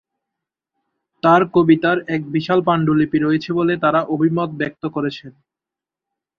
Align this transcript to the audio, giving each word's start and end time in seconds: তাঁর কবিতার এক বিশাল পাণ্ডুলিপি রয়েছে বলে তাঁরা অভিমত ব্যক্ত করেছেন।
তাঁর 1.23 1.41
কবিতার 1.55 1.97
এক 2.07 2.21
বিশাল 2.31 2.59
পাণ্ডুলিপি 2.67 3.17
রয়েছে 3.19 3.49
বলে 3.53 3.73
তাঁরা 3.83 4.01
অভিমত 4.13 4.49
ব্যক্ত 4.59 4.83
করেছেন। 4.95 5.31